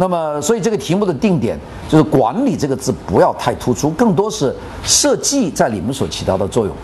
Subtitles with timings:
[0.00, 6.74] 那么，所以这个题目的定点就是“管理”这个字不要太突出，更多是设计在里面所起到的作用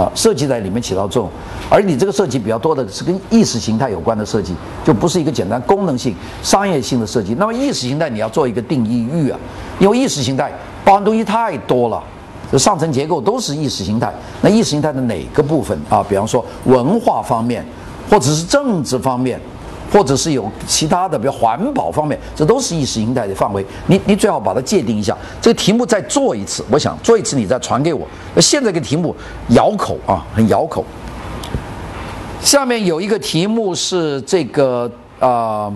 [0.00, 1.30] 啊，设计在里面起到作用。
[1.68, 7.34] 而你这个设计比较多的是跟意识形态有关的设计，就不是一个简单功能性、商业性的设计。
[7.34, 9.38] 那么意识形态你要做一个定义域啊，
[9.78, 10.50] 因为意识形态
[10.82, 12.02] 包含东西太多了，
[12.58, 14.10] 上层结构都是意识形态。
[14.40, 16.02] 那意识形态的哪个部分啊？
[16.08, 17.62] 比方说文化方面，
[18.08, 19.38] 或者是政治方面。
[19.92, 23.64] 或者是有其他的，比如环保方面，这都是意识形态的范围。
[23.86, 25.14] 你你最好把它界定一下。
[25.40, 28.08] 这个题目再做一次，我想做一次，你再传给我。
[28.34, 29.14] 那现在这个题目
[29.50, 30.82] 咬口啊，很咬口。
[32.40, 35.70] 下面有一个题目是这个啊，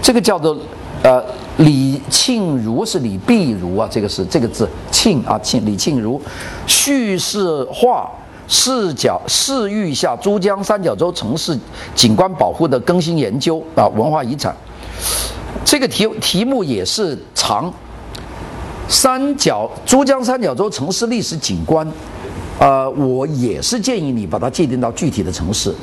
[0.00, 0.56] 这个叫做
[1.02, 1.20] 呃
[1.56, 6.22] 李庆如是李碧如啊，这个是这个字庆啊庆李庆如
[6.68, 8.08] 叙事画。
[8.48, 11.58] 视角视域下珠江三角洲城市
[11.94, 14.54] 景观保护的更新研究啊，文化遗产，
[15.64, 17.72] 这个题题目也是长。
[18.88, 21.90] 三角珠江三角洲城市历史景观，
[22.58, 25.74] 呃，我也是建议你把它界定到具体的城市，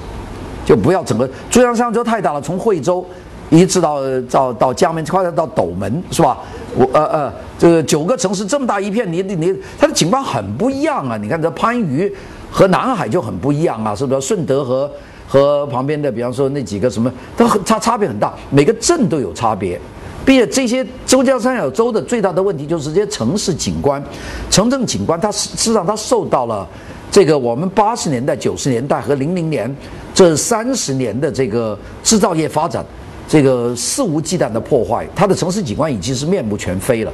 [0.63, 3.03] 就不要整个珠江三角洲太大了，从惠州
[3.49, 6.37] 一直到到到江门，快到斗门是吧？
[6.75, 11.17] 我呃呃，这个九个城市这么大一片，你你你，它的景观很不一样啊！
[11.17, 12.13] 你看这番禺。
[12.51, 14.21] 和南海就很不一样啊，是不是？
[14.21, 14.91] 顺德和
[15.27, 19.79] 和旁边的，比方说那几个什么，都很差差别很大，每个镇都有差别。
[20.25, 24.03] 并且这些珠江三角洲的最大的问题就是这些城市景观、
[24.51, 26.67] 城镇景观，它实际上它受到了
[27.09, 29.73] 这个我们八十年代、九十年代和零零年
[30.13, 32.85] 这三十年的这个制造业发展，
[33.27, 37.11] 这个肆无忌惮的破坏，它的城市景观已经是面目全非了。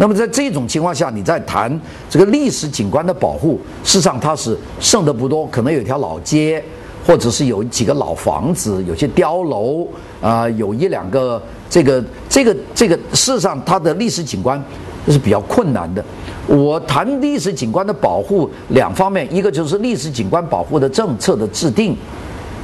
[0.00, 1.68] 那么在这种情况下，你在谈
[2.08, 6.62] 这个历史景观的保护，事实上它是剩的不多，可能有条老街，
[7.04, 9.88] 或者是有几个老房子，有些碉楼
[10.20, 14.62] 啊，有一两个这个这个这个，事实上它的历史景观
[15.08, 16.04] 是比较困难的。
[16.46, 21.96] 我谈历史景观的保护两方面，一个就是历史景观保护的政策的制定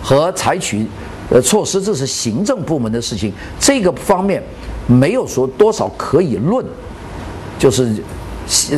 [0.01, 0.87] 和采取
[1.31, 4.41] 呃措施，这是行政部门的事情，这个方面
[4.87, 6.65] 没有说多少可以论。
[7.65, 7.97] 就是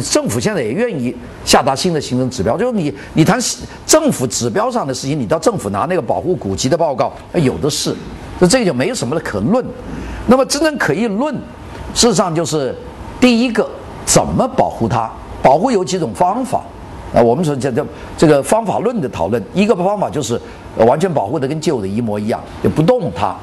[0.00, 1.12] 政府现在也愿意
[1.44, 3.36] 下达新的行政指标，就是你你谈
[3.84, 7.92] 政府指标上的事情，你到政府拿那个保护古籍的报告，那有的是，
[8.38, 9.64] 那这个就没有什么可论。
[10.28, 11.34] 那么真正可以论，
[11.94, 12.72] 事实上就是
[13.18, 13.68] 第一个
[14.04, 15.10] 怎么保护它，
[15.42, 16.62] 保护有几种方法
[17.12, 17.20] 啊？
[17.20, 17.84] 我们说叫叫
[18.16, 20.40] 这个方法论的讨论，一个方法就是
[20.76, 23.34] 完全保护的跟旧的一模一样，就不动它。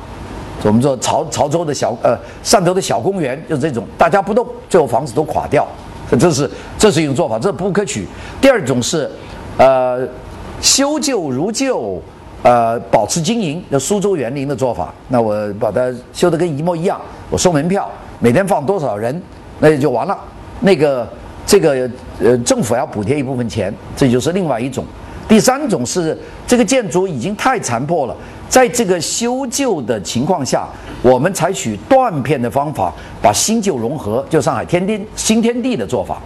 [0.64, 5.68] 我们说潮潮州的小呃汕头的小公园就是这种，大家不动，最后房子都垮掉，
[6.20, 8.08] 这是这是一种做法，这不可取。
[8.40, 9.10] 第二种是，
[9.58, 10.08] 呃，
[10.62, 12.02] 修旧如旧，
[12.44, 17.00] 呃，保持经营，那苏州园林的做法，那我把它修得跟一模一样，
[17.30, 19.22] 我收门票，每天放多少人，
[19.60, 20.18] 那也就完了。
[20.62, 21.06] 那个
[21.46, 21.90] 这个
[22.22, 24.86] 呃政府要补贴一部分钱，这就是另外一种。
[25.28, 28.16] 第三种是这个建筑已经太残破了。
[28.50, 30.68] 在这个修旧的情况下，
[31.02, 36.22] 我们采取断片的方法，把新旧融合，就上海天地新天地的做法。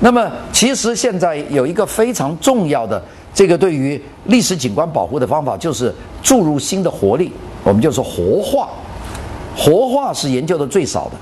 [0.00, 3.02] 那么，其实现在有一个非常重要的
[3.34, 7.32] 这个对于历史景观保护的方法，就是注入新的活力，
[7.64, 8.68] 我们就是活化。
[9.56, 11.12] 活化是研究的最少的，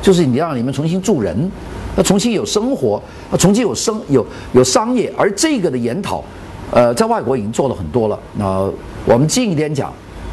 [0.00, 1.50] 就是你让你们重新住人，
[1.96, 6.24] 要重新有生活，要重新有生有有商业，而这个的研讨，
[6.70, 8.18] 呃，在外国已经做了很多了。
[8.32, 8.66] 那
[9.06, 9.92] 我们近一点讲，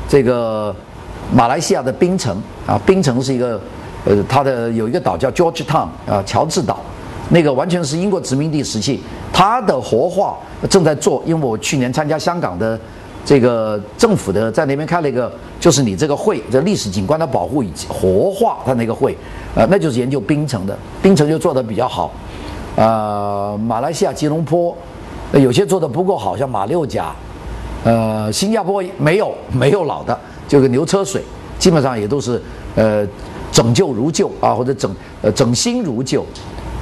[0.09, 0.75] 这个
[1.31, 2.35] 马来西亚的槟城
[2.65, 3.61] 啊，槟城是一个，
[4.03, 6.79] 呃，它的有一个岛叫 George Town 啊，乔治岛，
[7.29, 8.99] 那个完全是英国殖民地时期，
[9.31, 10.35] 它的活化
[10.71, 11.21] 正在做。
[11.23, 12.77] 因为我去年参加香港的
[13.23, 19.15] 这个政府的在那边开了一个，就是你这个会，这历史景观的保护以及活化它那个会，
[19.53, 22.11] 呃，那就是研究槟城的，槟城就做的比较好。
[22.75, 24.75] 呃，马来西亚吉隆坡
[25.33, 27.13] 有些做的不够好，像马六甲。
[27.83, 30.17] 呃，新加坡没有没有老的，
[30.47, 31.21] 就是牛车水，
[31.59, 32.41] 基本上也都是
[32.75, 33.05] 呃
[33.51, 36.25] 整旧如旧啊，或者整呃整新如旧。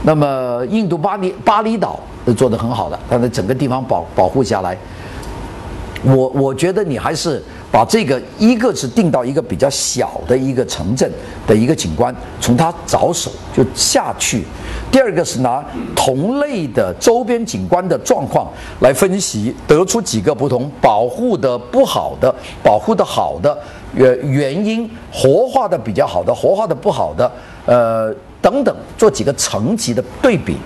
[0.03, 1.99] 那么印度巴厘巴厘岛
[2.35, 4.77] 做的很好的，它的整个地方保保护下来。
[6.03, 11.09] 我我觉得你还是把这个一个是定到一个比较小的一个城镇
[11.47, 14.43] 的一个景观，从它着手就下去。
[14.91, 15.63] 第二个是拿
[15.95, 18.51] 同类的周边景观的状况
[18.81, 23.57] 来分析，得出几个不同保护的不好的、保护的好的
[23.95, 27.31] 原原因，活化的比较好的、活化的不好的，
[27.65, 30.57] 呃等等，做几个层级的对比。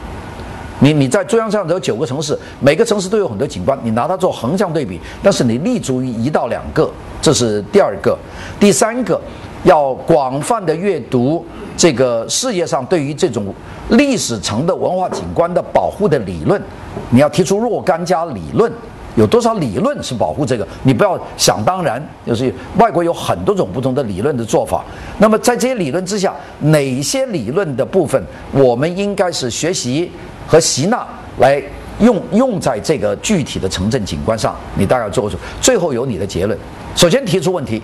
[0.79, 6.89] 你你在中央上有九个城市，每个城市都有很多景观，你拿它做横向对比，但是你立足于一到两个，
[7.21, 8.17] 这是第二个。
[8.59, 9.19] 第三个，
[9.63, 11.45] 要广泛的阅读
[11.77, 13.53] 这个世界上对于这种
[13.89, 16.61] 历史城的文化景观的保护的理论，
[17.09, 18.71] 你要提出若干家理论。
[19.15, 20.67] 有多少理论是保护这个？
[20.83, 24.83] 你不要想当然，就是外国有很多种不同的理论的做法。
[25.19, 28.21] 那么在这些理论之下，哪些理论的部分
[28.51, 30.11] 我们应该是学习
[30.45, 31.07] 和吸纳
[31.39, 31.61] 来
[31.99, 34.53] 用用在这个具体的城镇景观上？
[34.77, 36.57] 你大概做出最后有你的结论。
[36.93, 37.81] 首先提出问题，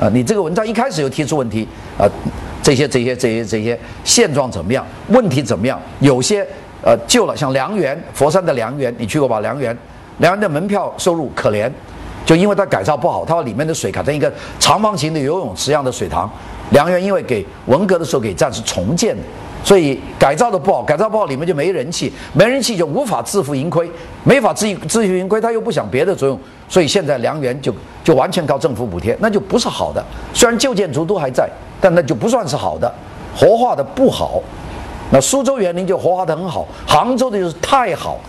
[0.00, 2.08] 啊，你这个文章一开始就提出问题，啊，
[2.62, 4.86] 这些这些这些这些现状怎么样？
[5.08, 5.78] 问题怎么样？
[6.00, 6.46] 有些
[6.82, 9.40] 呃旧了，像良园，佛山的良园，你去过吧？
[9.40, 9.76] 良园。
[10.22, 11.68] 两岸的门票收入可怜，
[12.24, 16.30] 就因为它改造不好，它把里面的水改成一个长方形的游泳池一样的水塘。
[16.70, 19.22] 良园因为给文革的时候给暂时重建的，
[19.64, 23.90] 所以改造的不好，改造不好里面就没人气，没人气就无法自负盈亏，
[24.22, 26.38] 没法自自负盈亏，他又不想别的作用，
[26.68, 27.74] 所以现在良园就
[28.04, 30.02] 就完全靠政府补贴，那就不是好的。
[30.32, 32.90] 虽然旧建筑都还在，但那就不算是好的，
[33.36, 34.40] 活化的不好。
[35.10, 38.20] 那苏州园林就活化的很好，杭州的就是太好。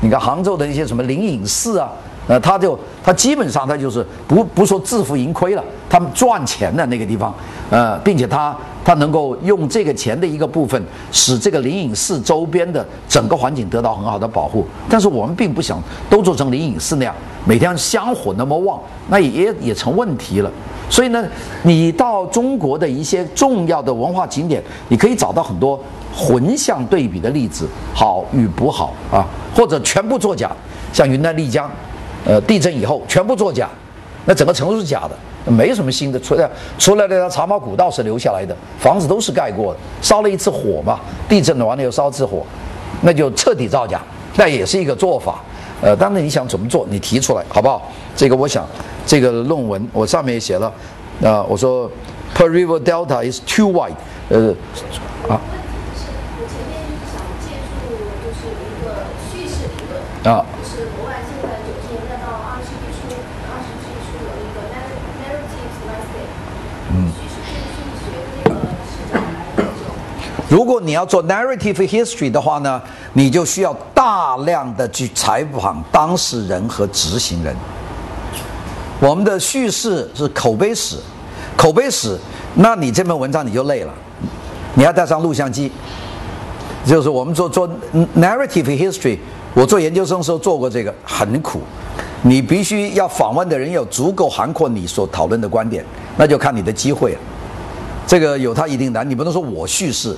[0.00, 1.90] 你看杭州的一些什么灵隐寺啊，
[2.28, 7.34] 呃，他就他基本上他就是不不说自负盈亏了，他们赚钱的那个地方，
[7.70, 10.82] 呃，并且他他能够用这个钱的一个部分，
[11.12, 14.66] 使这个灵隐寺周边的整个环境得到很好的保护。
[14.88, 15.80] 但是我们并不想
[16.10, 17.14] 都做成灵隐寺那样，
[17.44, 20.50] 每天香火那么旺，那也也成问题了。
[20.90, 21.24] 所以呢，
[21.62, 25.78] 你到中国的一些重要的文化景点，你可以找到很多。
[26.18, 29.20] 混相对比的例子，好与不好啊，
[29.54, 30.50] 或者全部作假，
[30.90, 31.70] 像云南丽江，
[32.26, 33.68] 呃，地震以后全部作假，
[34.24, 42.44] 那整个城市是假的，没什么新的，除了除了那条茶马古道是留下来的，房子都是盖过的，烧了一次火嘛，地震完了又烧一次火，
[43.02, 44.02] 那就彻底造假，
[44.34, 45.40] 那也是一个做法，
[45.80, 47.90] 呃，当然你想怎么做，你提出来好不好？
[48.16, 48.66] 这个我想，
[49.06, 50.66] 这个论文我上面也写了，
[51.22, 51.88] 啊，我说
[52.34, 53.94] ，Per River Delta is too wide，
[54.30, 54.52] 呃，
[55.28, 55.40] 啊。
[60.26, 62.74] 啊，就是国外现在九十年代到二十世
[63.06, 63.14] 纪初，
[63.46, 66.34] 二十世纪初有一个 narrative landscape，
[66.90, 69.86] 嗯，叙事叙事学的那个视角来研究。
[70.56, 72.80] 如果你要做 narrative history 的话呢，
[73.12, 77.54] 你就需要大量的去采访当事人和执行人。
[78.98, 80.96] 我们的叙事是口碑史，
[81.58, 82.18] 口碑史，
[82.54, 83.92] 那你这篇文章你就累了，
[84.74, 85.70] 你要带上录像机。
[86.86, 87.68] 就是我们做做
[88.16, 89.18] narrative history。
[89.52, 91.60] 我做研究生时候做过这个，很苦。
[92.22, 95.84] 你必须要访问的人有足够涵括你所讨论的观点，
[96.16, 97.18] 那就看你的机会了。
[98.06, 100.16] 这个有它一定难，你不能说我叙事，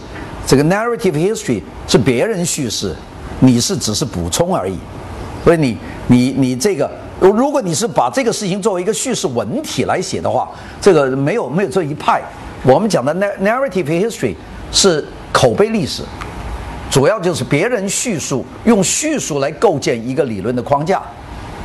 [0.49, 2.97] 这个 narrative history 是别人叙事，
[3.41, 4.79] 你是只是补充而已。
[5.45, 6.91] 所以你你你这个，
[7.21, 10.49] 如果你是把这个事情作为一个叙事文体来写的话，
[10.81, 12.23] 这个没有没有这一派。
[12.63, 14.35] 我们讲的 narrative history
[14.73, 16.03] 是口碑历史。
[16.91, 21.03] 主要就是别人叙述，用叙述来构建一个理论的框架，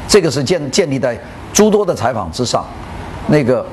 [0.10, 1.18] 这个是建建立在
[1.54, 2.66] 诸多的采访之上。
[3.28, 3.66] 那个，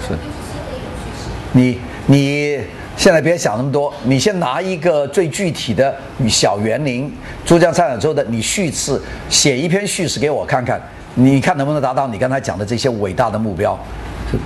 [0.08, 1.30] 是新的一种叙事。
[1.52, 1.78] 你。
[2.06, 2.60] 你
[2.98, 5.96] 现在别想那么多，你先拿一个最具体的
[6.28, 7.10] 小园林，
[7.46, 9.00] 珠江三角洲的，你叙事
[9.30, 10.78] 写一篇叙事给我看看，
[11.14, 13.74] 你看能不能达到你刚才讲的这些伟大的目标？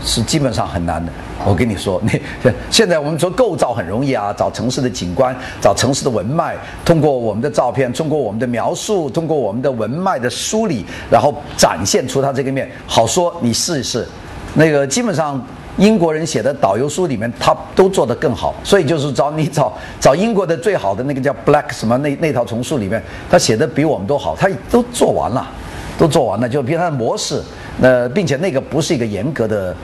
[0.05, 1.11] 是基本上很难的。
[1.45, 2.21] 我跟你说，你
[2.71, 13.35] 现在我们说构造很容易啊，找城市的景观，找城市的文脉，通过我们的照片，通过我们的描述，通过我们的文脉的梳理，然后展现出它这个面，好说。
[13.41, 14.07] 你试一试，
[14.55, 15.41] 那个基本上。
[15.79, 25.49] 英国人写的导游书里面，他都做得更好，所以就是找你找找英国的最好的那个叫 Black 什么那那套丛书里面，他写的比我们都好，他都做完了，
[25.97, 27.41] 都做完了，就比他的模式，
[27.81, 29.75] 呃，并且那个不是一个严格的，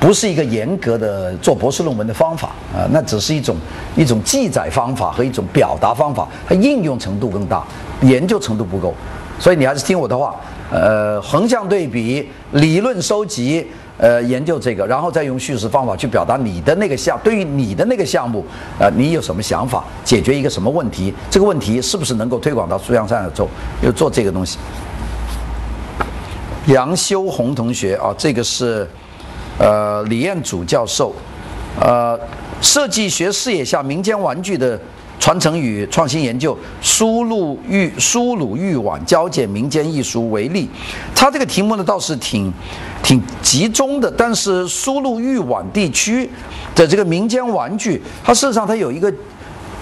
[0.00, 3.56] 不是一个严格的做博士论文的方法啊，那只是一种
[3.96, 7.64] 一种记载方法和一种表达方法，它应用程度更大，
[8.02, 8.94] 研究程度不够，
[9.38, 10.34] 所以你还是听我的话，
[10.70, 13.66] 呃，横向对比，理论收集。
[13.96, 18.44] 呃，研究这个，然后再用叙事方法去表达你的那个项，对于你的那个项目，
[18.76, 19.84] 呃，你有什么想法？
[20.02, 21.14] 解决一个什么问题？
[21.30, 23.48] 这个问题是不是能够推广到珠江三角洲？
[23.80, 24.58] 就做这个东西。
[26.66, 28.88] 杨修红同学啊，这个是
[29.58, 31.14] 呃李彦祖教授，
[31.78, 32.18] 呃，
[32.62, 34.80] 设计学视野下民间玩具的
[35.20, 40.66] 传承与创新研究，输入玉输入玉碗交界民间艺术为例。
[41.14, 42.50] 它这个题目呢倒是挺
[43.02, 46.30] 挺集中的，但是输入玉碗地区
[46.74, 49.12] 的这个民间玩具，它事实上它有一个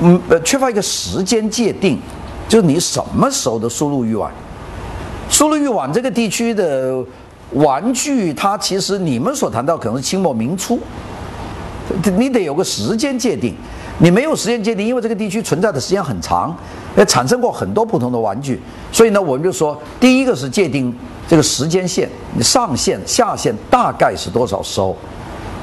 [0.01, 2.01] 嗯呃缺乏一个时间界定，
[2.49, 4.33] 就是你什么时候的输入玉碗？
[5.33, 7.03] 输入玉碗这个地区的
[7.53, 10.79] 玩具，它其实你们所谈到可能是清末明初，
[12.19, 13.55] 你得有个时间界定。
[13.99, 16.55] 你没有时间界定，因为这个地区存在的时间很长，
[16.97, 18.61] 也产生过很多不同的玩具，
[18.91, 20.95] 所以呢，我们就说，第一个是界定
[21.27, 24.95] 这个时间线，你上限、下限大概是多少收？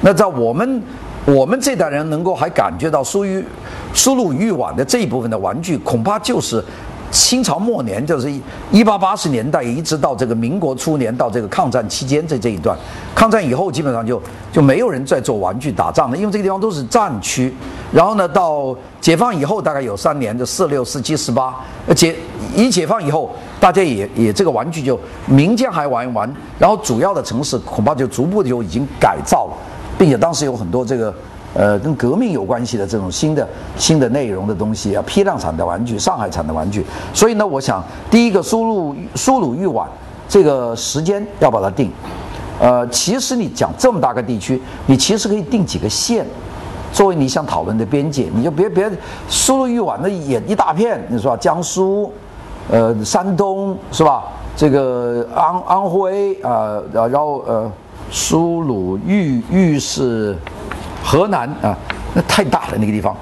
[0.01, 0.81] 那在我们
[1.25, 3.43] 我们这代人能够还感觉到属于
[3.93, 6.63] 输入欲望的这一部分的玩具，恐怕就是。
[7.11, 8.31] 清朝末年，就是
[8.71, 12.77] 一八八十年代，一直到这个民国初年，到这个抗战期间这这一段，
[13.15, 17.53] 抗战以后基本上就就没有人在做玩具打仗了，因为这个地方都是战区。
[17.91, 21.55] 然后呢，到解放以后大概有三年，就四六、四七、四八，
[21.95, 22.15] 解
[22.55, 29.53] 一解放以后，大家也也这个玩具就民间还玩一玩，然后主要的城市恐怕就逐步就已经改造了，
[29.97, 31.13] 并且当时有很多这个。
[31.55, 36.85] 呃，跟革命有关系的这种新的新的内容的东西啊，批量产的玩具，上海产的玩具。
[37.11, 39.87] 所以呢，我想第一个输入苏鲁豫皖，
[40.27, 41.91] 这个时间要把它定。
[42.59, 46.23] 呃，其实你讲这么大个地区，你其实可以定几个县，
[46.93, 48.29] 作为你想讨论的边界。
[48.35, 48.87] 你就别别
[49.27, 52.13] 输入豫皖，那也一大片，你说江苏，
[52.69, 54.23] 呃，山东是吧？
[54.55, 57.71] 这个安安徽啊，然后呃，
[58.11, 60.37] 苏鲁豫豫是。
[61.09, 61.75] 河南啊，
[62.13, 63.17] 那太大了那个地方，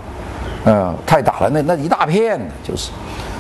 [0.66, 2.92] 呃，太大了，那那一大片就是，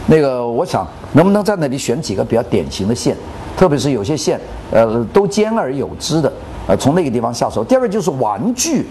[0.06, 3.13] 那个我想能不能在那里选几个比较典型的县，
[3.58, 4.39] 特别是有些县，
[4.72, 6.32] 呃，都兼而有之的，
[6.66, 7.62] 呃，从那个地方下手。
[7.62, 8.86] 第二个就是玩具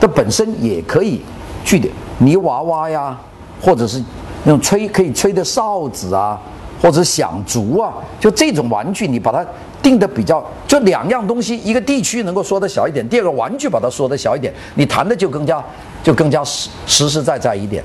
[0.00, 1.22] 的本身也可以
[1.64, 3.16] 具点泥娃娃呀，
[3.62, 4.02] 或者是
[4.42, 6.36] 那种吹可以吹的哨子啊，
[6.80, 9.44] 或者响足啊，就这种玩具你把它。
[9.82, 15.64] 定的比较，就两样东西，一个地区能够说的小一点，第二个玩具把它说的小一点，你谈的就更加
[16.02, 17.84] 就更加实实实在在一点。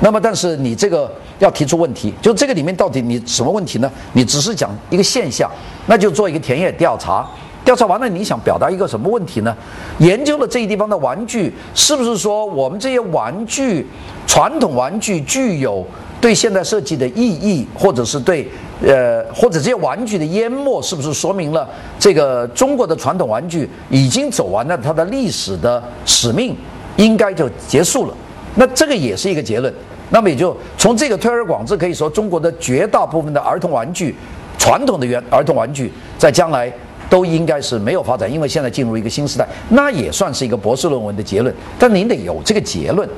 [0.00, 3.88] 那么，但是你这个要提出问题，就这个里面到底你什么问题呢？
[4.14, 5.48] 你只是讲一个现象，
[5.86, 7.24] 那就做一个田野调查，
[7.64, 9.56] 调查完了你想表达一个什么问题呢？
[9.98, 13.86] 研究了这一地方的玩具，是不是说我们这些玩具
[14.26, 15.86] 传统玩具具有
[16.20, 18.48] 对现代设计的意义，或者是对？
[18.86, 21.66] 呃，或者这些玩具的淹没，是不是说明了
[21.98, 26.54] 这个中国的传统玩具已经走完了它的历史的使命，
[26.96, 28.14] 应该就结束了？
[28.54, 29.72] 那这个也是一个结论。
[30.10, 34.14] 那么也就从这个推而广之，可以说中国的绝大部分的儿童玩具，
[34.58, 36.70] 传统的原儿童玩具，在将来
[37.08, 39.48] 都应该是没有发展，因为现在进入一个新时代。
[39.70, 41.52] 那也算是一个博士论文的结论。
[41.78, 43.08] 但您得有这个结论。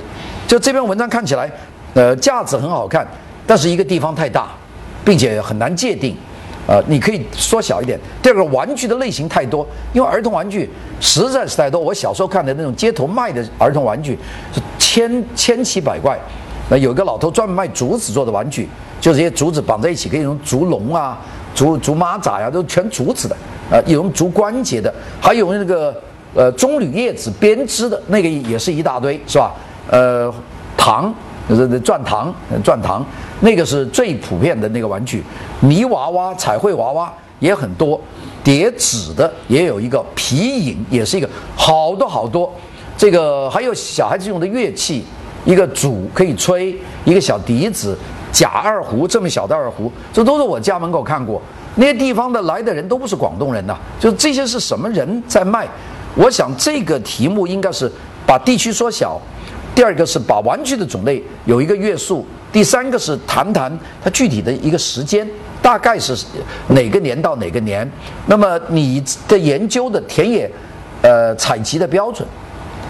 [0.46, 1.50] 就这篇文章看起来，
[1.94, 3.06] 呃，架子很好看，
[3.46, 4.48] 但是一个地方太大。
[5.04, 6.14] 并且很难界定，
[6.66, 7.98] 呃，你可以缩小一点。
[8.20, 10.68] 第二个，玩具的类型太多，因为儿童玩具
[11.00, 11.80] 实在是太多。
[11.80, 14.18] 我小时候看的那种街头卖的儿童玩具
[14.52, 16.18] 是千千奇百怪。
[16.68, 18.68] 那有个老头专门卖竹子做的玩具，
[19.00, 21.18] 就这些竹子绑在一起，可以用竹笼啊、
[21.54, 23.36] 竹竹马扎呀，都全竹子的。
[23.70, 24.92] 呃，有竹关节的，
[25.22, 25.94] 还有那个
[26.34, 29.54] 呃棕榈叶子编织的那个也是一大堆，是吧？
[29.90, 30.30] 呃，
[30.76, 31.14] 糖。
[31.56, 33.04] 是转糖，转糖，
[33.40, 35.22] 那个是最普遍的那个玩具。
[35.60, 38.00] 泥娃娃、彩绘娃娃也很多，
[38.44, 42.52] 叠纸的也有一个，皮影也是一个，好多好多。
[42.96, 45.04] 这个还有小孩子用的乐器，
[45.44, 47.96] 一个鼓可以吹，一个小笛子，
[48.32, 51.40] 假二胡这么小的二胡，这都是我家门口看过。
[51.76, 55.68] 那些地方的来的人都不是广东人呐，就这些是什么人在卖？
[56.16, 57.90] 我想这个题目应该是
[58.26, 59.20] 把地区缩小。
[59.78, 63.70] 第二个是把玩具的种类有一个约束，第三个是谈谈
[64.02, 65.24] 它具体的一个时间，
[65.62, 66.18] 大概是
[66.70, 67.88] 哪个年到哪个年。
[68.26, 70.50] 那么你的研究的田野，
[71.02, 72.26] 呃，采集的标准，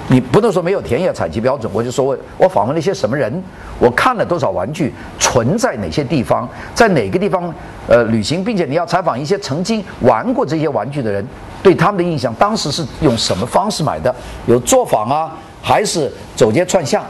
[0.08, 1.70] 你不能说没有田野采集标准。
[1.74, 3.30] 我就说我我访问了一些什么人，
[3.78, 7.54] 我看了多少玩具，存在哪些地方，在哪个地方
[7.86, 11.22] 呃旅行，并且你要采访一些曾经玩过这些玩具的人，
[11.62, 14.14] 对他们的印象，当时是用什么方式买的，
[14.46, 15.36] 有作坊啊。
[15.62, 17.04] 还是走街串巷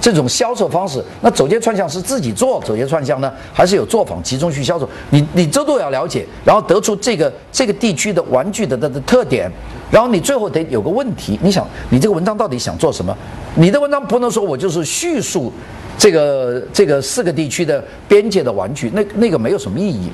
[0.00, 4.86] 这种销售方式，那走街串巷是自己做走街串巷呢，还是有作坊集中去销售？
[5.10, 9.50] 你你这都要了解，然后得出这个这个地区的玩具的它的特点，
[9.90, 13.16] 然后你最后得有个问题，你想你这个文章到底想做什么？
[13.54, 15.50] 你的文章不能说我就是叙述
[15.96, 20.10] 这个这个四个地区的边界的玩具，那那个没有什么意义，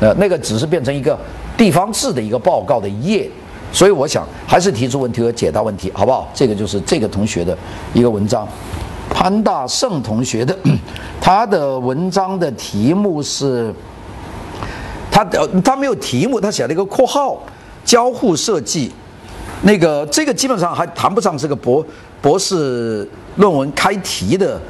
[0.00, 1.18] 呃，那个只是变成一个
[1.56, 3.28] 地方志的一个报告的一页。
[3.74, 6.30] 所以我想还是提出问题和解答问题，好不好？
[6.32, 7.58] 这个就是这个同学的
[7.92, 8.48] 一个文章。
[9.10, 10.56] 潘大胜同学的，
[11.20, 13.72] 他的文章的题目是，
[15.10, 17.40] 他的他没有题目，他写了一个括号，
[17.84, 18.90] 交互设计，
[19.62, 21.84] 那个这个基本上还谈不上是个博
[22.22, 24.60] 博士论文开题的，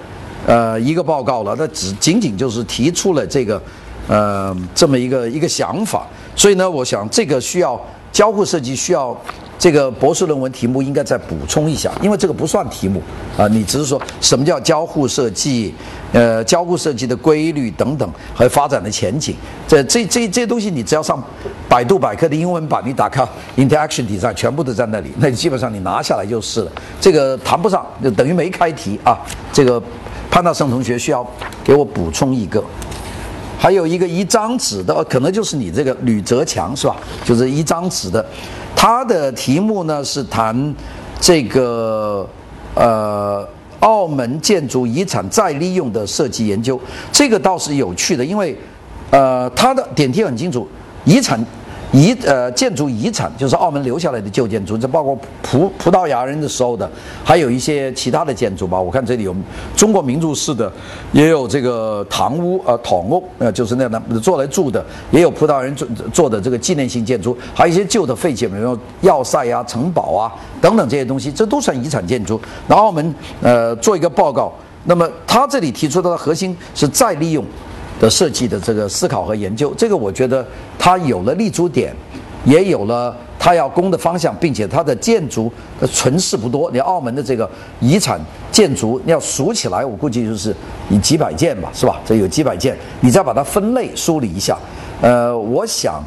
[0.46, 3.62] 呃，一个报告了，他只仅仅就是提出了这个，
[4.08, 7.80] 呃，这么一个一个想法，所以呢，我想这个需要
[8.14, 9.14] 交互设计需要。
[9.56, 13.00] 这个博士论文题目应该再补充一下，因为这个不算题目
[13.38, 15.73] 啊，你只是说什么叫交互设计，
[16.12, 19.35] 呃，交互设计的规律等等和发展的前景。
[19.66, 21.23] 这这这这些东西，你只要上
[21.66, 26.73] 百度百科的英文版，你打开 interaction design，全部都在那里，那基本上你拿下来就是了。
[27.00, 29.16] 这个谈不上，就等于没开题啊。
[29.52, 29.80] 这个
[30.30, 31.26] 潘大胜同学需要
[31.62, 32.62] 给我补充一个。
[33.64, 36.94] 还有一个一张纸的，可能就是你这个吕泽强是吧？
[37.25, 38.23] 就是一张纸的。
[38.76, 40.75] 他的题目呢是谈
[41.18, 42.28] 这个
[42.75, 43.49] 呃
[43.80, 46.78] 澳门建筑遗产再利用的设计研究，
[47.11, 48.54] 这个倒是有趣的，因为
[49.09, 50.68] 呃他的点题很清楚，
[51.06, 51.42] 遗产。
[51.95, 56.91] 遗呃建筑遗产就是澳门留下来的旧建筑，这包括葡葡萄牙人的时候的，
[57.23, 58.81] 还有一些其他的建筑吧。
[58.81, 59.33] 我看这里有
[59.77, 60.71] 中国名筑式的，
[61.13, 72.41] 也有这个堂屋呃堂屋呃就是那样的做来住的，也有葡萄牙人做做的这个纪念性建筑，还有一些旧的废弃，比如说要塞啊、城堡啊等等这些东西，这都算遗产建筑。
[72.67, 74.53] 然后我们呃做一个报告，
[74.87, 77.45] 那么他这里提出的核心是再利用。
[78.04, 80.46] 的设计的这个思考和研究，这个我觉得
[80.78, 81.90] 它有了立足点，
[82.44, 86.70] 也有了它要攻的方向，并且它的建筑的存世不多。
[86.70, 87.49] 你澳门的这个
[87.80, 88.20] 遗产
[88.52, 90.54] 建筑你要数起来，我估计就是
[90.88, 91.99] 你几百件吧，是吧？
[92.04, 94.58] 这有几百件，你再把它分类梳理一下。
[95.00, 96.04] 呃，我想，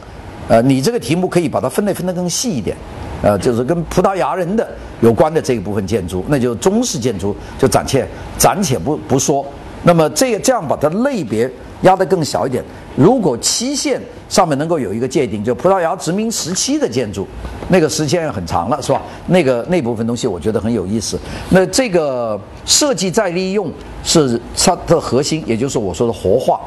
[0.47, 2.77] 呃，你这个题目可以把它分类分得更细一点，
[3.23, 4.69] 呃，就是跟葡萄牙人的
[5.01, 9.43] 有关的这一部分建筑，那就中式建筑就暂且暂且不不说。
[9.87, 11.49] 那么这个这样把它类别。
[11.83, 12.63] 压得更小一点。
[12.95, 17.27] 如果期限上面能够有一个界定，就葡萄牙殖民时期的建筑，
[17.69, 18.99] 那个时间很长了，是吧？
[19.27, 21.19] 那个那部分东西我觉得很有意思。
[21.51, 23.71] 那这个设计再利用
[24.03, 26.59] 是它的核心，也就是我说的活化。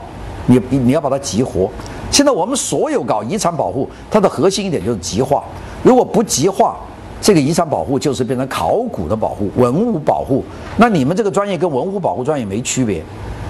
[0.47, 1.69] 你你要把它激活。
[2.09, 5.43] 现在我们所有搞遗产保护，它的核心一点就是极化。
[5.83, 6.79] 如果不极化，
[7.21, 10.45] 这个遗产保护就是变成考古的保护、文物保护。
[10.79, 13.03] 那你们这个专业跟文物保护专业没区别。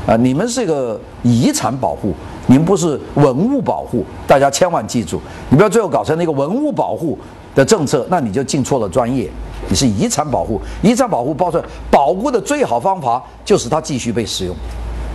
[0.06, 2.14] 啊，你们是个遗产保护，
[2.46, 7.16] 你们不是文物保护，大家千万记住，你不要最后搞成那个文物保护
[7.54, 9.30] 的政策，那你就进错了专业。
[9.68, 14.56] 你是遗产保护，遗产保护包括保护的最好方法就是它继续被使用，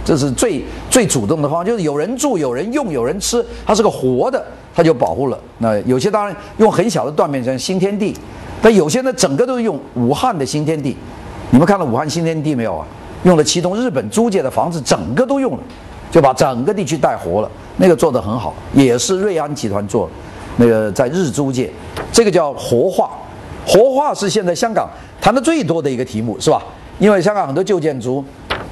[0.05, 4.41] 这是最最主动的方法，就是有人住、有人用、有人吃，它是个活的，
[4.73, 5.39] 它就保护了。
[5.57, 8.15] 那有些当然用很小的断面像新天地，
[8.61, 10.95] 但有些呢整个都是用武汉的新天地，
[11.51, 12.87] 你们看到武汉新天地没有啊？
[13.23, 15.59] 用了其中日本租界的房子，整个都用了，
[16.11, 17.49] 就把整个地区带活了。
[17.77, 20.09] 那个做得很好，也是瑞安集团做，
[20.57, 21.71] 那个在日租界，
[22.11, 23.09] 这个叫活化。
[23.67, 24.87] 活化是现在香港
[25.19, 26.61] 谈的最多的一个题目，是吧？
[26.99, 28.23] 因为香港很多旧建筑，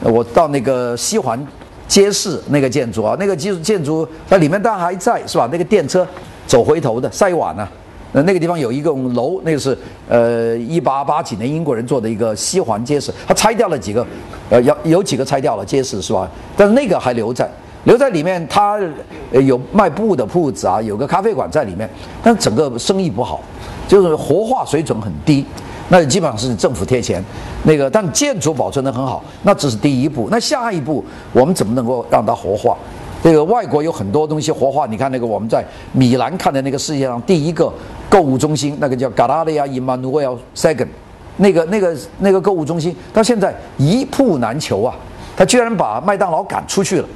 [0.01, 1.43] 我到那个西环
[1.87, 5.49] 街市那个建筑啊，那个建建筑那里面当然还在，是吧？
[5.51, 6.07] 那个电车
[6.45, 7.67] 走回头的塞瓦呢。
[8.13, 14.05] 那那个地方有一个楼，那个是呃一八八几年英国人做的一个西环街市，他拆掉了几个，
[14.49, 16.29] 呃有有几个拆掉了街市是吧？
[16.55, 17.49] 但是那个还留在
[17.85, 18.79] 留在里面，它
[19.31, 21.89] 有卖布的铺子啊，有个咖啡馆在里面，
[22.23, 23.41] 但整个生意不好，
[23.87, 25.43] 就是活化水准很低，
[25.89, 27.21] 那基本上是政府贴钱，
[27.63, 32.77] 那个但建筑保存得很好，那只是第一步，那下一步我们怎么能够让它活化？
[33.21, 37.71] 这个外国有很多东西活化，你看那个我们在米兰看的那个世界上第一个
[38.13, 40.85] 购物中心，那个叫 Galleria Emanuele Segni，
[41.37, 44.93] 那个那个那个购物中心到现在一铺难求啊！
[45.35, 47.07] 他居然把麦当劳赶出去了，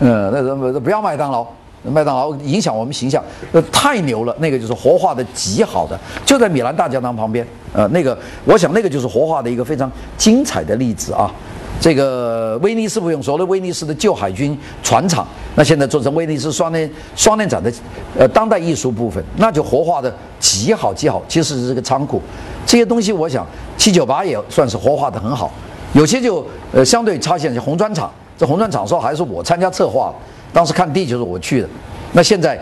[0.00, 1.46] 嗯，那什不要麦当劳，
[1.82, 4.34] 麦当劳影响我们形象，那太牛了！
[4.38, 8.16] 那个就是活化的极好的，就在米兰大教堂旁边，呃，那个
[8.46, 11.30] 我想那个就是活化的一个非常精彩的例子啊。
[11.78, 17.70] 这个威尼斯不用说了，威尼斯的旧海军船厂，那现在做成威尼斯双年双年展的，
[18.18, 21.22] 呃，当代艺术部分，那就活化的极好极好。
[21.28, 22.20] 其实是这个仓库，
[22.64, 25.52] 这些东西我想七九八也算是活化的很好。
[25.92, 30.12] 有些就呃相对差些，像红砖厂，这红砖厂说还是我参加策划，
[30.52, 31.68] 当时看地就是我去的。
[32.12, 32.58] 那现在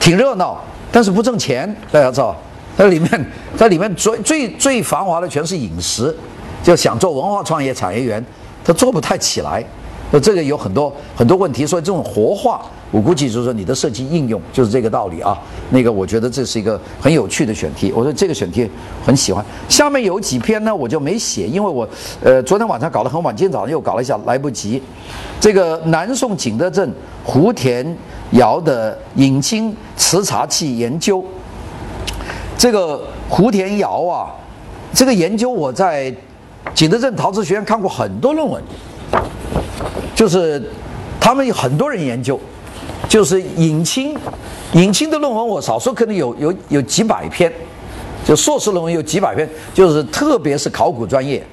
[0.00, 2.36] 挺热闹，但是不挣钱，大家知道，
[2.76, 3.26] 在里面
[3.56, 6.14] 在里面最最最繁华的全是饮食，
[6.62, 8.22] 就想做文化创业产业园。
[8.66, 9.64] 它做不太起来，
[10.10, 15.38] 那这个有很多很多问题，所以这种活化，我估计就是说你的设计应用就是这个道理啊。
[15.70, 18.68] 那个我觉得这是一个很有趣的选题，我说这个选题
[19.04, 19.44] 很喜欢。
[19.68, 21.88] 下面有几篇呢，我就没写，因为我
[22.22, 24.82] 呃昨天晚上搞得很晚，今天早上又搞了一下，来不及。
[25.40, 27.96] 这个南宋景德镇胡田
[28.32, 31.24] 窑的引清瓷茶器研究，
[32.58, 34.30] 这个胡田窑啊，
[34.92, 36.12] 这个研究我在
[36.76, 38.62] 景德镇陶瓷学院看过很多论文。
[40.14, 40.62] 就是
[41.20, 42.40] 他们有很多人研究，
[43.08, 44.16] 就是引清，
[44.72, 47.52] 引清的论文我少说可能有有有几百篇，
[48.24, 51.44] 就硕士论文有几百篇，就是特别是考古专业，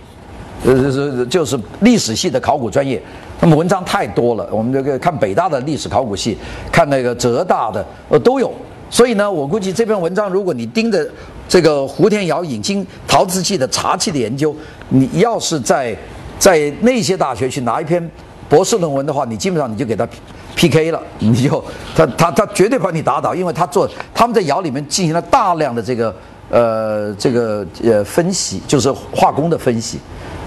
[0.65, 3.01] 呃就是就是历史系的考古专业，
[3.41, 4.47] 那么文章太多了。
[4.49, 6.37] 我们这个看北大的历史考古系，
[6.71, 8.53] 看那个浙大的呃都有。
[8.89, 11.05] 所以呢，我估计这篇文章如果你盯着
[11.47, 14.55] 这个胡天尧引进陶瓷器的茶器的研究，
[14.89, 15.95] 你要是在
[16.39, 18.11] 在那些大学去拿一篇。
[18.49, 20.07] 博士论文的话，你基本上你就给他
[20.53, 21.63] P K 了，你就
[21.95, 26.15] 他他他绝对把你打倒，因为他做他们在窑里面进行了大量的这个
[26.51, 29.97] 呃这个呃分析，就是化工的分析，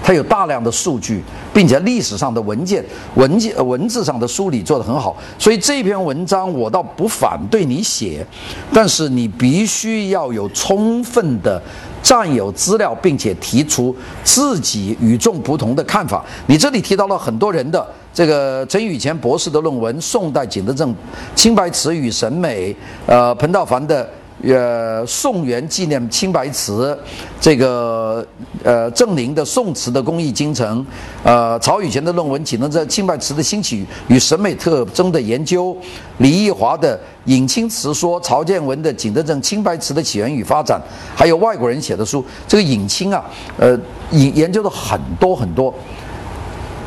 [0.07, 1.21] 它有大量的数据，
[1.53, 2.81] 并且历史上的文件
[3.15, 8.25] 文件文字上的梳理做得很好，所以这篇文章我倒不反对你写，
[8.73, 11.61] 但是你必须要有充分的。
[12.03, 13.93] 占有资料，并且提出
[14.23, 16.23] 自己与众不同的看法。
[16.45, 20.95] 你这里提到了很多人的这个陈宇前博士的论文，宋代景德镇
[21.35, 22.73] 青白瓷与审美，
[23.07, 24.09] 呃，彭道凡的。
[24.43, 26.97] 呃，宋元纪念青白瓷，
[27.41, 28.25] 这个
[28.63, 30.85] 呃，郑林的宋瓷的工艺精诚，
[31.23, 35.73] 呃，曹宇乾的论文《景德镇青白瓷的兴起与审美特征的研究》，
[36.19, 36.95] 李义华的
[37.25, 40.79] 《引清瓷说》，曹建文的《景德镇青白瓷的起源与发展》，
[41.17, 43.25] 还有外国人写的书，这个引清啊，
[43.57, 43.77] 呃，
[44.11, 45.73] 研研究的很多很多。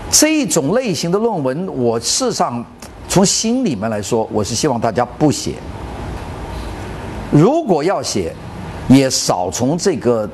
[0.08, 2.64] 这种类型的论文，我事实上
[3.08, 5.54] 从心里面来说，我是希望大家不写。
[7.30, 8.34] 如果要写，
[8.88, 10.28] 也少从这个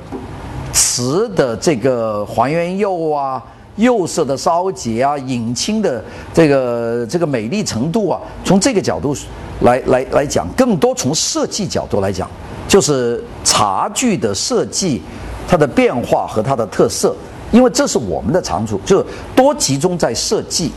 [0.72, 3.42] 瓷的这个还原釉啊、
[3.76, 9.14] 釉色的烧结啊、引清的这个这个美丽程度啊，从这个角度
[9.60, 12.26] 来来来讲，更多从设计角度来讲，
[12.66, 15.02] 就是茶具的设计，
[15.46, 17.14] 它的变化和它的特色，
[17.52, 19.04] 因为这是我们的长处，就是
[19.34, 20.72] 多集中在设计。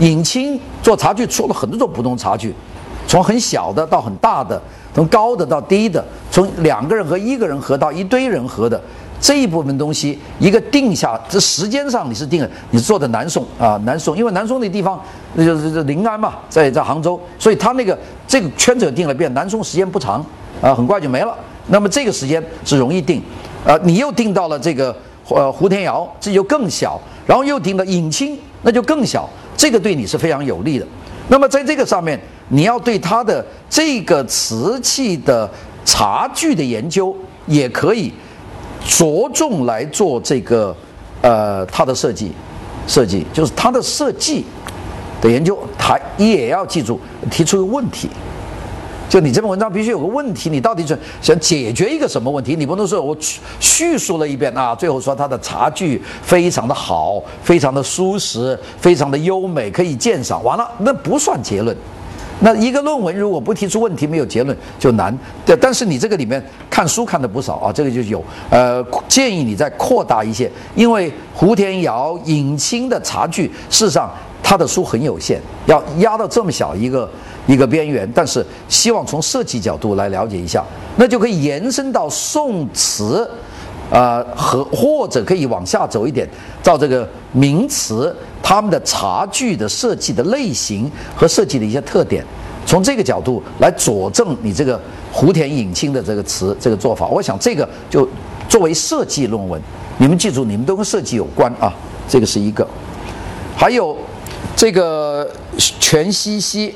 [0.00, 2.54] 引清做茶具出了很多种不同茶具，
[3.06, 4.60] 从很小的到很大的。
[4.98, 8.82] 从高的到低的，从两个人和一个人合到一堆人合的
[9.20, 15.00] 这一部分东西，一个定下，这时间上你是定了，你做的南宋啊，南宋，因为南宋那地方
[15.34, 20.18] 那就是临安嘛，在在杭州，所以他那个这个圈子定了变，南宋时间不长
[20.60, 21.32] 啊，很快就没了。
[21.68, 23.22] 那么这个时间是容易定，
[23.64, 24.92] 啊，你又定到了这个
[25.28, 30.84] 呃胡田窑，这就更小，然后又定到尹清，那就更小，这个对你是非常有利的。
[31.28, 32.20] 那么在这个上面。
[32.48, 35.48] 你要对它的这个瓷器的
[35.84, 37.14] 茶具的研究，
[37.46, 38.12] 也可以
[38.86, 40.74] 着重来做这个
[41.20, 42.32] 呃它的设计，
[42.86, 44.44] 设计就是它的设计
[45.20, 46.98] 的研究，它也要记住
[47.30, 48.08] 提出一个问题。
[49.08, 52.54] 就你这篇文章必须有个问题，你到底是想解决一个什么问题？
[52.54, 53.16] 你不能说我
[53.58, 61.74] 叙述了一遍啊，最后说它的茶具非常的好，非常的舒适，非常的优美，可以鉴赏，完了那不算结论。
[62.40, 65.16] 那一个论文如果不提出问题，没有结论就难。
[65.44, 68.22] 对，但是你这个里面看书看的不少啊，这个就有。
[68.50, 74.10] 呃，建议你再扩大一些，因为胡田窑引清的茶具，事实上
[74.42, 77.10] 它的书很有限，要压到这么小一个
[77.46, 78.08] 一个边缘。
[78.14, 80.64] 但是希望从设计角度来了解一下，
[80.96, 83.28] 那就可以延伸到宋瓷。
[83.90, 86.28] 呃，和或者可以往下走一点，
[86.62, 92.22] 到这个名词，他们的茶具的设计的类型和设计的一些特点，
[92.66, 94.78] 从这个角度来佐证你这个
[95.10, 97.06] 湖田引清的这个词这个做法。
[97.06, 98.06] 我想这个就
[98.48, 99.60] 作为设计论文，
[99.96, 101.72] 你们记住，你们都跟设计有关啊，
[102.08, 102.66] 这个是一个。
[103.56, 103.96] 还有
[104.54, 106.74] 这个全西西。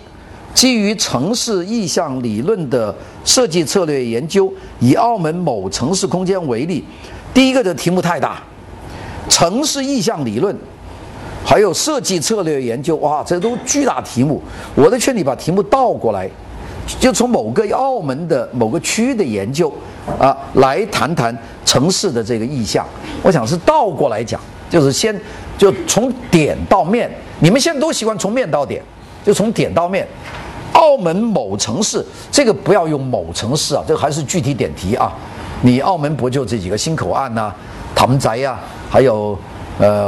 [0.55, 6.85] 基于城市意向理论的设计策略研究，以澳门某城市空间为例，
[7.33, 8.43] 第一个的题目太大，
[9.29, 10.55] 城市意向理论，
[11.45, 14.43] 还有设计策略研究，哇，这都巨大题目。
[14.75, 16.29] 我的劝你把题目倒过来，
[17.01, 19.73] 就从某个澳门的某个区域的研究
[20.19, 22.87] 啊，来谈谈城市的这个意向。
[23.23, 25.19] 我想是倒过来讲，就是先
[25.57, 27.11] 就从点到面。
[27.41, 28.83] 你们现在都喜欢从面到点，
[29.25, 30.07] 就从点到面。
[30.73, 35.13] 澳门某城市，这个不要用某城市啊，这个还是具体点题啊。
[35.63, 37.55] 你澳门不就这几个新口岸呐、
[37.95, 38.59] 塘仔呀，
[38.91, 39.39] 还有
[39.79, 40.07] 呃，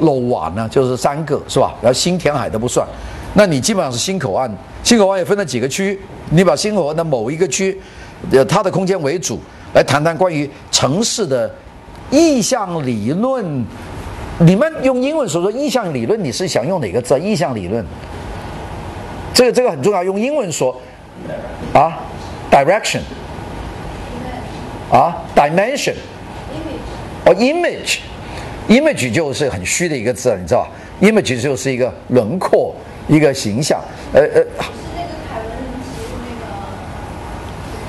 [0.00, 1.74] 楼瓦呢就是三个是吧？
[1.82, 2.86] 然后新填海的不算，
[3.34, 4.50] 那你基本上是新口岸，
[4.82, 6.00] 新口岸也分了几个区，
[6.30, 7.80] 你把新口岸的某一个区，
[8.30, 9.38] 呃，它的空间为主，
[9.74, 11.50] 来谈谈关于城市的
[12.10, 13.64] 意向理论。
[14.40, 17.18] 你们用英文所说意向理论，你是想用哪个字？
[17.20, 17.84] 意向理论，
[19.34, 20.80] 这个这个很重要，用英文说
[21.74, 21.98] 啊
[22.50, 23.00] ，direction，
[24.90, 25.94] 啊，dimension，
[27.26, 30.70] 哦，image，image 就是很虚的一个字，你知道吧
[31.00, 32.72] ？image 就是一个轮廓，
[33.08, 33.80] 一个形象，
[34.12, 34.46] 呃呃。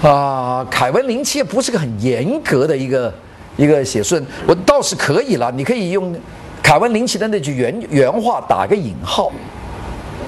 [0.09, 3.13] 啊，凯文林奇也不是个很严格的一个
[3.55, 6.15] 一个写顺，我倒是可以了，你可以用
[6.61, 9.31] 凯文林奇的那句原原话打个引号，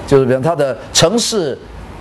[0.08, 1.56] 就是比方他的城市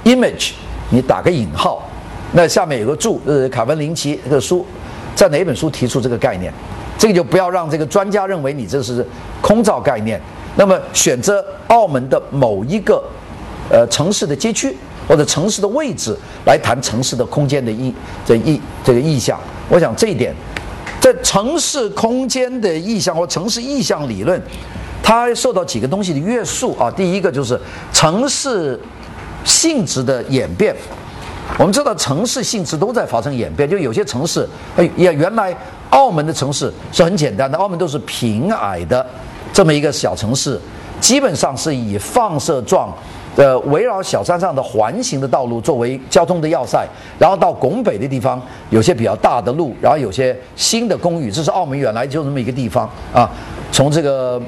[0.05, 0.53] image，
[0.89, 1.87] 你打个引号，
[2.31, 4.65] 那下面有个注，呃，卡文林奇这个书
[5.13, 6.51] 在哪本书提出这个概念？
[6.97, 9.05] 这个就不要让这个专家认为你这是
[9.41, 10.19] 空造概念。
[10.55, 13.03] 那么选择澳门的某一个
[13.69, 14.75] 呃城市的街区
[15.07, 17.93] 或者城市的位置来谈城市的空间的意
[18.25, 19.39] 这意这个意向，
[19.69, 20.33] 我想这一点，
[20.99, 24.41] 在城市空间的意向或城市意向理论，
[25.01, 26.91] 它受到几个东西的约束啊。
[26.91, 27.59] 第一个就是
[27.93, 28.79] 城市
[29.43, 30.75] 性质的演变。
[31.57, 35.55] 我们知道城市性质都在发生演变，就有些城市，哎，也原来
[35.91, 39.05] 澳门的城市是很简单的，澳门都是平矮的
[39.53, 40.59] 这么一个小城市，
[40.99, 42.93] 基本上是以放射状。
[43.37, 46.83] 呃，围绕小山上的环形的道路作为交通的要塞，
[47.19, 53.29] 然后到拱北的地方有些比较大的路，然后有些新的公寓，这是澳门原来就这么一个地方啊。
[53.77, 54.41] 从这个，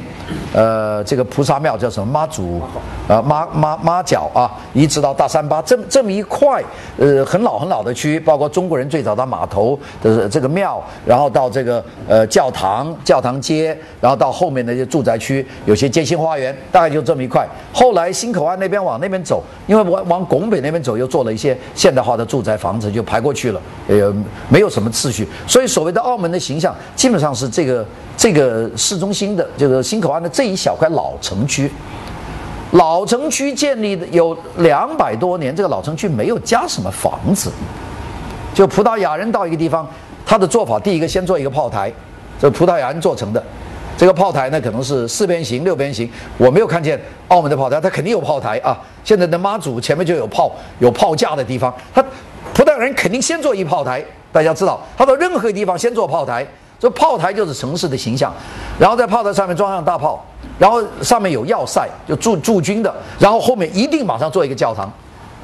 [0.56, 2.60] 呃，这个菩萨庙叫什么妈祖，
[3.08, 6.64] 呃妈妈妈角啊，一直到大三巴这这么一块，
[6.98, 17.48] 呃，很老很老的区，包括中国人最早的码头的这个庙，然后到这个呃教堂、教堂街，然后到后面的一些住宅区，有些街心花园，大概就这么一块。
[17.72, 24.12] 后来新口岸那边往那边走，因为往往拱北那边走，又做了一些现代化的住宅房子，就排过去了，呃，
[24.50, 27.86] 没有什么次序，所以所谓的澳门的形象，基本上是这个。
[28.20, 31.70] 这个市中心新的这个新口岸的这一小块老城区，
[32.72, 37.52] 老城区建立的有两百多年，这个老城区没有加什么房子。
[38.54, 39.86] 就葡萄牙人到一个地方，
[40.26, 41.92] 他的做法，第一个先做一个炮台，
[42.40, 43.44] 这葡萄牙人做成的。
[43.98, 48.80] 这个炮台呢，可能是四边形、六边形，我没有看见澳门的炮台，它肯定有炮台啊。
[49.04, 52.02] 现在的妈祖前面就有炮，有炮架的地方，他
[52.54, 54.02] 葡萄牙人肯定先做一炮台。
[54.32, 56.48] 大家知道，他到任何地方先做炮台。
[56.80, 58.34] 这炮台就是城市的形象，
[58.80, 60.26] 然后在炮台上面装上大炮，
[60.58, 64.90] 然后上面有要塞，就驻驻军的，然后后面一定马上做一个教堂，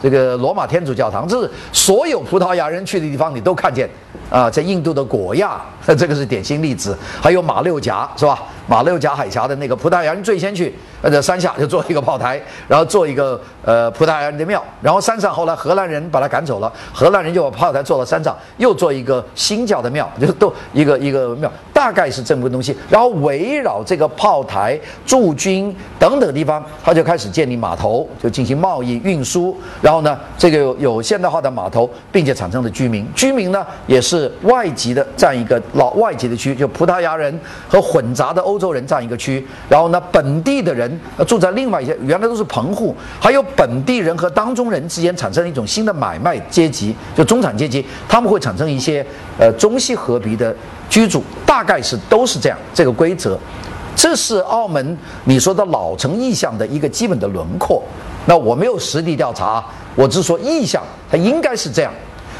[0.01, 3.89] 这个罗马天主教堂，这是所有葡萄牙人去的地方你都看见，
[4.29, 8.41] 啊，在印度的果亚， 这个是典型例子，还有马六甲是吧？
[8.67, 10.73] 马六甲海峡的那个葡萄牙人最先去。
[11.01, 22.75] 呃在山下就做一个炮台，然后做一个呃葡萄牙人的庙，然后山上后来荷兰人把他赶走了，荷兰人就把炮台做到山上，又做一个新教的庙，就是都一个一个庙，大概是这么个东西。
[22.89, 29.55] 然后围绕这个炮台驻军等等地方，他就开始建立码头，就进行贸易运输。
[29.83, 39.45] 然后呢，这个有有现代化的码头，并且产生的居民，居民呢也是是外籍的这样一个老外籍的区，就葡萄牙人和混杂的欧洲人这样一个区。
[39.67, 40.85] 然后呢，本地的人。
[41.27, 49.05] 住在另外一些原来都是棚户，还有本地人和当中人之间产生了一种新的买卖阶级，就中产阶级，他们会产生一些
[49.39, 50.55] 呃中西合璧的
[50.89, 53.37] 居住，大概是都是这样这个规则。
[53.95, 57.83] 这是澳门你说的老城意象的一个基本的轮廓。
[58.25, 59.63] 那我没有实地调查，
[59.95, 61.91] 我只说意象，它应该是这样。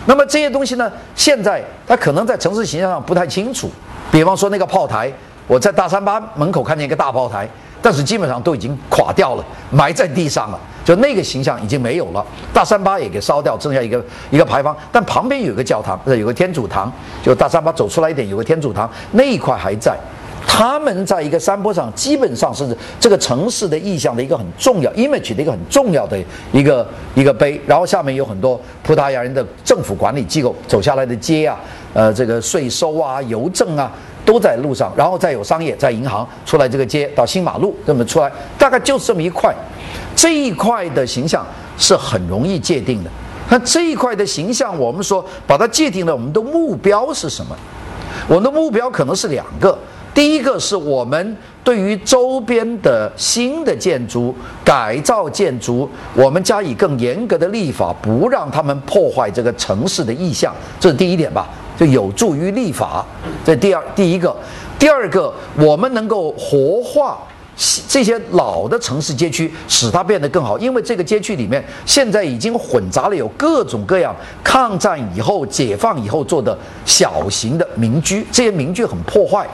[0.05, 3.69] 那么这些东西呢，现在它可能在城市形象上不太清楚。
[4.11, 5.11] 比方说那个炮台，
[5.47, 7.49] 我在大三巴门口看见一个大炮台。
[7.81, 12.25] 但是基本上都已经垮掉了，埋在地上了，就那个形象已经没有了。
[12.51, 16.91] 大三巴也给烧掉，剩下一个一个牌坊，但旁边有个教堂，有个天主堂，
[17.21, 19.95] 就大三巴走出来一点有个天主堂，那一块还在。
[20.47, 26.17] 他们在一个山坡上，基本上是这个城市的意象的一个很重要 image 的一个很重要的
[26.51, 27.59] 一个一个碑。
[27.65, 31.59] 然后下面有很多葡萄牙人的政府管理机构走下来的街啊，
[31.93, 33.91] 呃，这个税收啊，邮政啊。
[34.25, 39.53] 都在路上，然后再有商业，在银行出来这个街到新马路这么出来，大概就是这么一块，
[40.15, 41.45] 这一块的形象
[41.77, 43.09] 是很容易界定的。
[43.51, 47.55] 那这一块的形象，我们说把它界定了，我们的目标是什么？
[48.27, 49.77] 我们的目标可能是两个，
[50.15, 61.49] 第一个是我们对于周边的新的建筑改造建筑，我们加以更严格的立法，不让他们破坏这个城市的意向，这是第一点吧。
[61.77, 63.05] 就有助于立法，
[63.43, 64.33] 这第二第一个，
[64.79, 67.17] 第二个，我们能够活化
[67.89, 70.57] 这些老的城市街区，使它变得更好。
[70.57, 79.45] 因为这个街区里面现在已经混杂了有各种各样抗战以后、解放以后做的小型的民居，这些民居很破坏，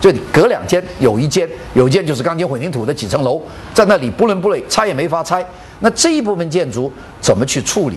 [0.00, 3.42] 就隔两间有一间，有一间就是钢筋混凝土的几层楼，
[3.74, 5.44] 在那里不伦不类，拆也没法拆。
[5.80, 7.96] 那这一部分建筑怎么去处理？